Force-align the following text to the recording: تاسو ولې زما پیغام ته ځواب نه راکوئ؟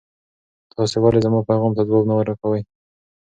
تاسو 0.73 0.95
ولې 1.01 1.19
زما 1.25 1.39
پیغام 1.49 1.71
ته 1.77 1.81
ځواب 1.87 2.03
نه 2.09 2.13
راکوئ؟ 2.29 2.61